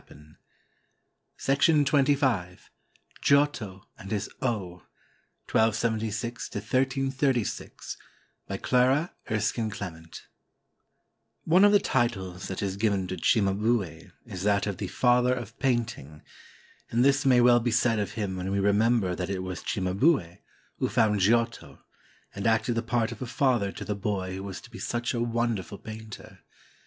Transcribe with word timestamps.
Now 0.01 0.07
he 0.07 0.15
holds 1.45 1.67
his 1.67 1.85
place 1.85 1.91
among 1.93 2.05
the 2.05 2.15
stars 2.15 2.17
of 2.17 2.21
heaven." 2.21 2.57
GIOTTO 3.21 3.81
AND 3.99 4.09
HIS 4.09 4.31
"0" 4.43 4.81
[i 5.47 5.51
276 5.51 6.55
1336] 6.55 7.97
BY 8.47 8.57
CLARA 8.57 9.13
ERSKINE 9.29 9.69
CLEMENT 9.69 10.23
One 11.43 11.63
of 11.63 11.71
the 11.71 11.77
titles 11.79 12.47
that 12.47 12.63
is 12.63 12.77
given 12.77 13.05
to 13.09 13.15
Cimabue 13.15 14.09
is 14.25 14.41
that 14.41 14.65
of 14.65 14.77
the 14.77 14.87
"Father 14.87 15.35
of 15.35 15.59
Painting"; 15.59 16.23
and 16.89 17.05
this 17.05 17.23
may 17.23 17.39
well 17.39 17.59
be 17.59 17.69
said 17.69 17.99
of 17.99 18.13
him 18.13 18.37
when 18.37 18.49
we 18.49 18.59
remember 18.59 19.13
that 19.13 19.29
it 19.29 19.43
was 19.43 19.61
Cimabue 19.61 20.37
who 20.79 20.89
found 20.89 21.19
Giotto, 21.19 21.77
and 22.33 22.47
acted 22.47 22.73
the 22.73 22.81
part 22.81 23.11
of 23.11 23.21
a 23.21 23.27
father 23.27 23.71
to 23.73 23.85
the 23.85 23.93
boy 23.93 24.33
who 24.33 24.41
was 24.43 24.59
to 24.61 24.71
be 24.71 24.79
such 24.79 25.13
a 25.13 25.19
wonderful 25.21 25.77
painter. 25.77 26.39